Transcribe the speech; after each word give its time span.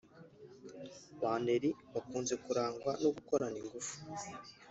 Ba 1.19 1.31
Nelly 1.43 1.71
bakunze 1.93 2.33
kurangwa 2.43 2.91
no 3.01 3.09
gukorana 3.15 3.57
ingufu 3.63 3.95